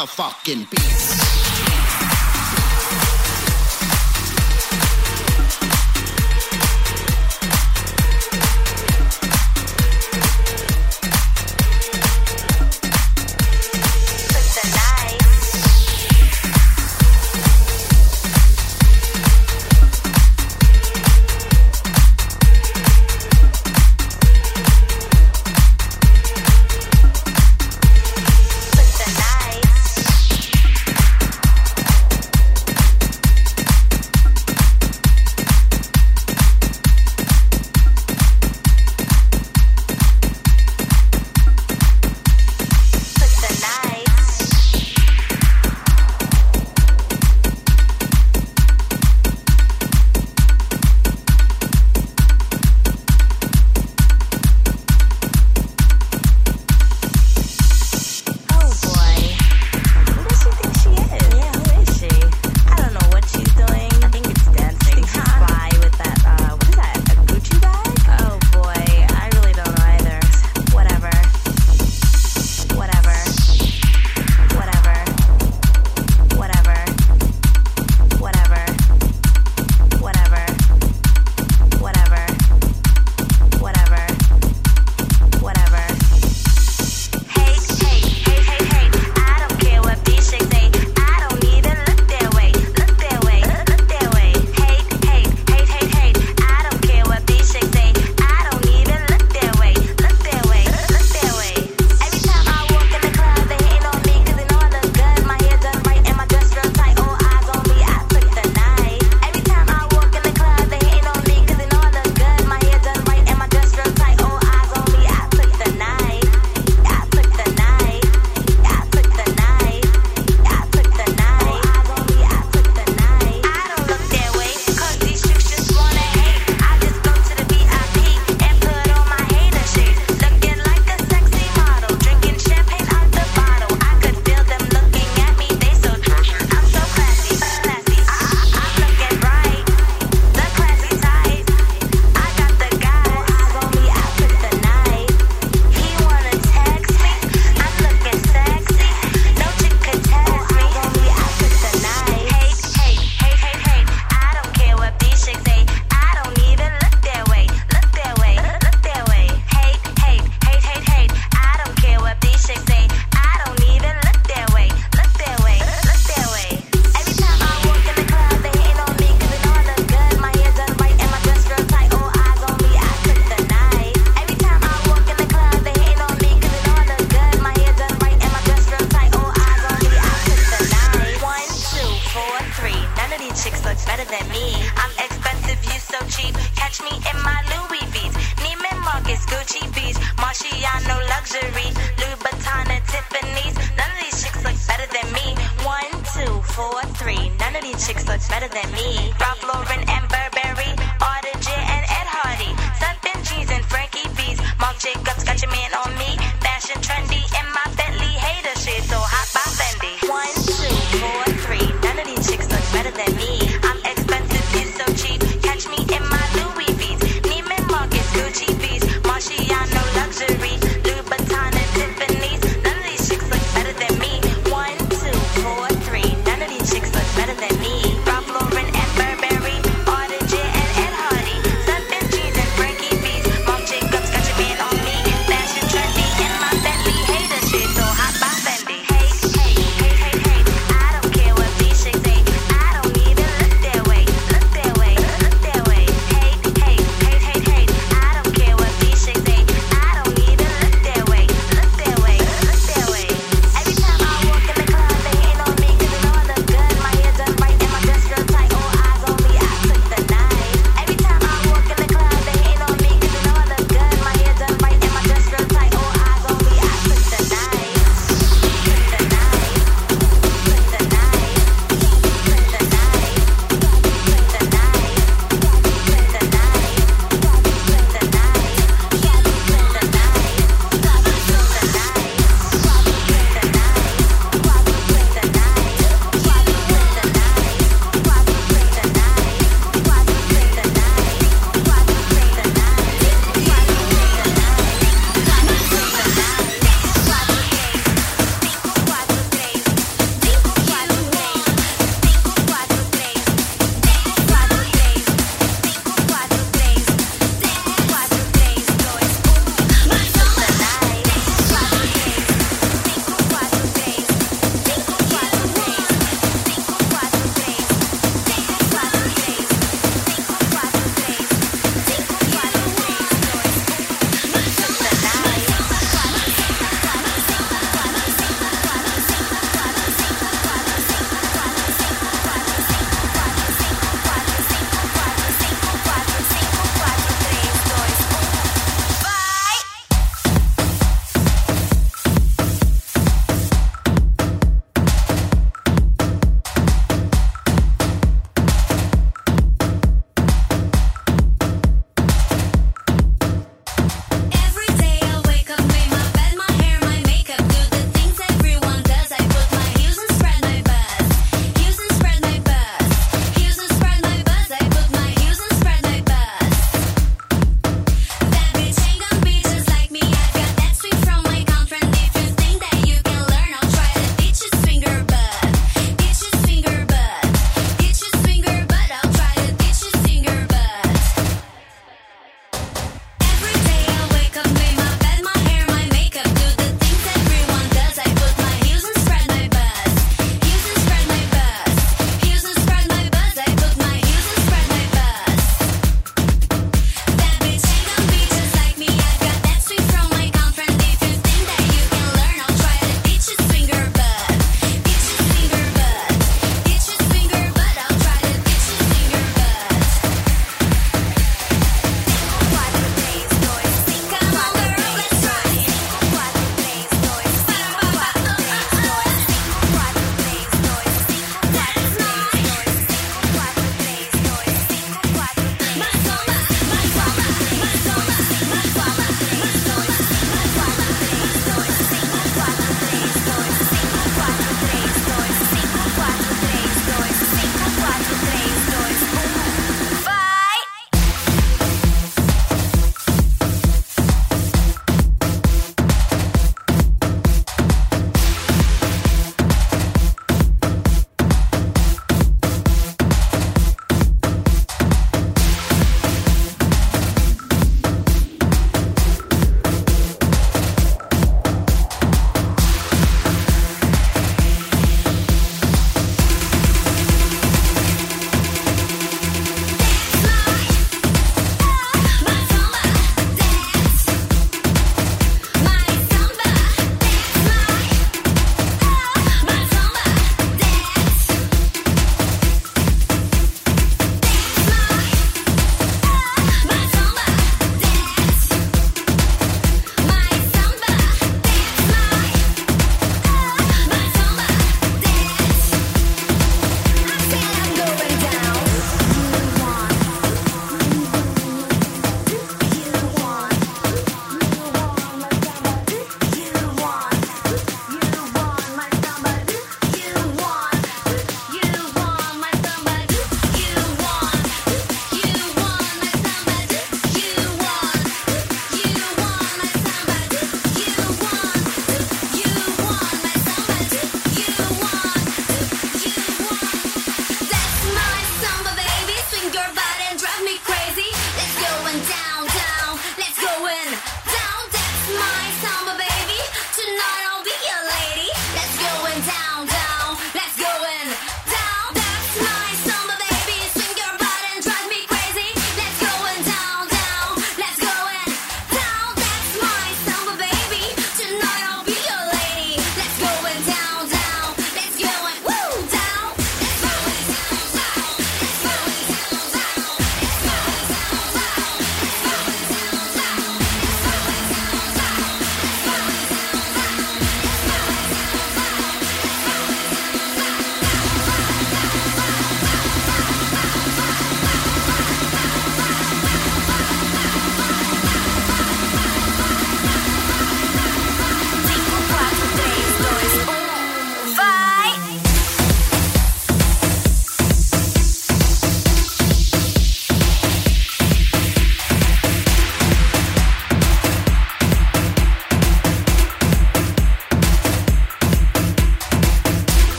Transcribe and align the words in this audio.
motherfucking 0.00 0.70
beats. 0.70 1.19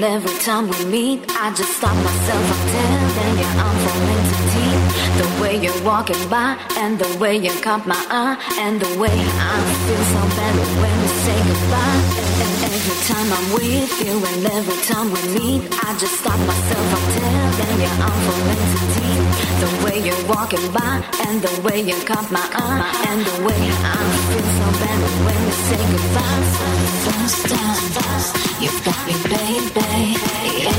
Time 0.00 0.68
we 0.68 0.84
meet, 0.86 1.24
I 1.30 1.54
just 1.54 1.76
stop 1.78 1.94
myself. 1.96 2.44
I'm 2.52 2.68
telling 2.68 3.38
you, 3.38 3.46
I'm 3.64 3.76
falling 3.84 4.22
too 4.30 4.44
deep. 4.54 4.80
The 5.20 5.42
way 5.42 5.56
you're 5.56 5.82
walking 5.84 6.28
by, 6.28 6.56
and 6.76 6.98
the 6.98 7.18
way 7.18 7.36
you 7.36 7.52
caught 7.62 7.86
my 7.86 8.04
eye, 8.10 8.36
and 8.58 8.80
the 8.80 8.98
way 8.98 9.10
I 9.10 9.56
feel 9.84 10.04
so 10.14 10.22
better 10.36 10.66
when 10.80 11.02
we 11.02 11.08
say 11.24 11.38
goodbye. 11.48 12.55
Every 12.88 13.02
time 13.02 13.32
I'm 13.32 13.52
with 13.52 14.06
you, 14.06 14.14
and 14.14 14.46
every 14.46 14.80
time 14.86 15.10
we 15.10 15.20
meet, 15.34 15.62
I 15.82 15.98
just 15.98 16.20
stop 16.20 16.38
myself. 16.38 16.86
I'm 16.94 17.06
telling 17.18 17.80
you, 17.82 17.90
I'm 18.06 18.18
falling 18.22 18.62
too 18.70 18.86
deep. 18.94 19.22
The 19.58 19.68
way 19.84 19.96
you're 20.06 20.24
walking 20.28 20.70
by, 20.70 21.02
and 21.26 21.42
the 21.42 21.62
way 21.62 21.80
you 21.80 21.98
caught 22.04 22.30
my 22.30 22.46
eye, 22.54 22.86
and 23.08 23.26
the 23.26 23.44
way 23.44 23.58
I 23.58 23.98
feel 24.30 24.46
so 24.54 24.66
bad 24.78 25.02
when 25.26 25.38
we 25.46 25.52
say 25.66 25.82
goodbye. 25.90 26.46
First 27.10 27.40
time. 27.50 27.86
You've 28.62 28.84
got 28.84 29.00
me, 29.04 29.14
baby. 29.34 30.14
Baby. 30.46 30.70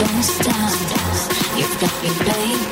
Don't 0.00 0.22
stop. 0.22 1.39
You've 1.60 1.78
got 1.78 2.02
me, 2.02 2.08
baby. 2.24 2.70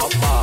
Papa. 0.00 0.39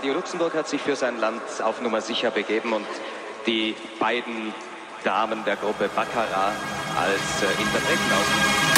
Radio 0.00 0.14
Luxemburg 0.14 0.54
hat 0.54 0.66
sich 0.66 0.80
für 0.80 0.96
sein 0.96 1.20
Land 1.20 1.42
auf 1.62 1.82
Nummer 1.82 2.00
sicher 2.00 2.30
begeben 2.30 2.72
und 2.72 2.86
die 3.46 3.74
beiden 3.98 4.54
Damen 5.04 5.44
der 5.44 5.56
Gruppe 5.56 5.90
Baccarat 5.94 6.54
als 6.96 7.42
äh, 7.42 7.60
Interpreten 7.60 8.10
ausgesucht. 8.10 8.70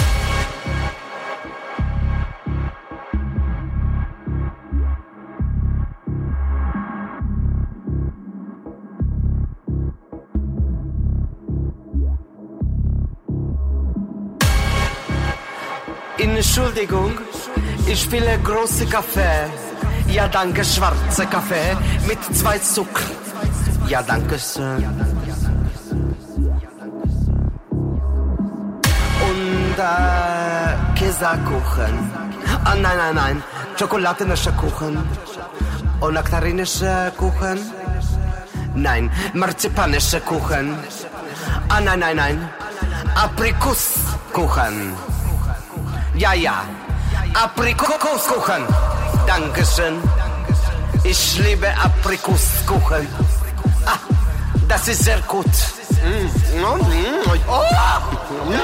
Entschuldigung, 16.19 17.17
ich 17.87 18.11
ein 18.29 18.43
große 18.43 18.87
Kaffee. 18.87 19.72
Ja, 20.13 20.29
danke, 20.29 20.63
schwarze 20.63 21.25
Kaffee 21.27 21.75
mit 22.07 22.19
zwei 22.37 22.59
Zucker. 22.59 23.03
Ja, 23.89 24.03
danke 24.03 24.39
schön. 24.39 24.85
Und 29.29 29.79
äh, 29.79 30.99
Käsekuchen. 30.99 32.11
Ah, 32.63 32.75
nein, 32.75 32.97
nein, 32.99 33.15
nein. 33.15 33.43
Schokoladenischer 33.79 34.53
Kuchen. 34.53 34.99
Und 36.01 36.13
nektarinischer 36.13 37.11
Kuchen. 37.13 37.59
Nein, 38.75 39.11
marzipanischer 39.33 40.21
Kuchen. 40.21 40.77
Ah, 41.71 41.81
nein, 41.81 42.01
nein, 42.01 42.17
nein. 42.17 42.49
Aprikoskuchen. 43.15 44.93
Ja, 46.15 46.35
ja. 46.35 46.65
Aprikoskuchen. 47.33 48.67
Dankeschön. 49.27 49.97
Ich 51.05 51.39
liebe 51.39 51.69
Aprikoskuchen. 51.77 53.07
Ah, 53.87 53.99
das 54.69 54.89
ist 54.89 55.05
sehr 55.05 55.21
gut. 55.23 55.47
Mm. 55.47 56.65
Oh. 57.49 57.63
Mm. 58.49 58.53
Ja, 58.53 58.59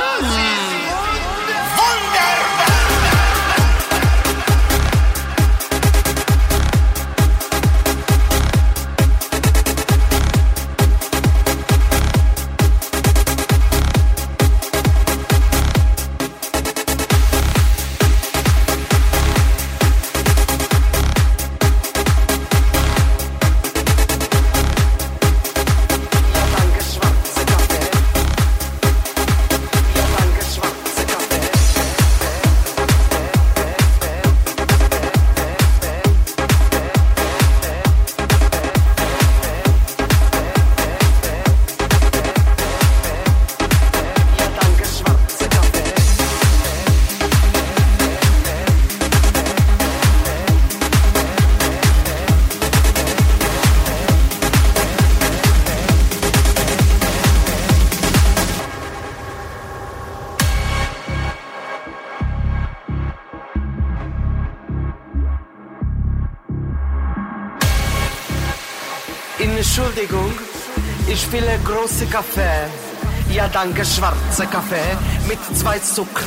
ich 71.09 71.33
will 71.33 71.49
große 71.65 72.07
Kaffee. 72.07 72.69
Ja, 73.33 73.49
danke, 73.49 73.85
schwarze 73.85 74.47
Kaffee 74.47 74.97
mit 75.27 75.39
zwei 75.57 75.79
Zucker. 75.79 76.25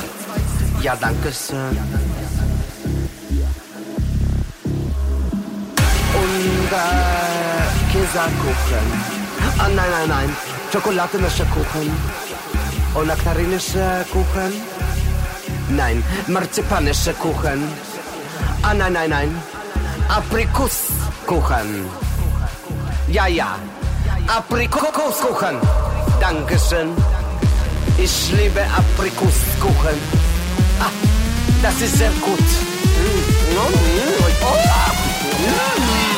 Ja, 0.82 0.95
danke 0.95 1.32
schön. 1.32 1.78
Und 6.22 6.72
äh, 6.72 7.91
Käsekuchen. 7.91 8.88
Ah, 9.58 9.68
nein, 9.76 9.91
nein, 9.91 10.10
nein. 10.10 10.36
Schokoladenischer 10.72 11.45
Kuchen. 11.45 11.91
Und 12.95 13.08
nektarinischer 13.08 14.06
Kuchen. 14.12 14.53
Nein, 15.70 16.03
marzipanischer 16.28 17.14
Kuchen. 17.14 17.68
Ah, 18.62 18.74
nein, 18.74 18.94
nein, 18.94 19.10
nein. 19.10 19.41
Aprikoskuchen. 20.10 21.86
Ja, 23.08 23.28
ja. 23.28 23.56
Aprikoskuchen. 24.27 25.57
Dankeschön. 26.19 26.89
Ich 27.98 28.31
liebe 28.31 28.61
Aprikoskuchen. 28.61 29.98
Ah, 30.80 30.91
das 31.61 31.81
ist 31.81 31.98
sehr 31.98 32.11
gut. 32.22 32.39
Mm. 32.39 33.57
Oh, 33.57 33.69
mm. 34.48 36.11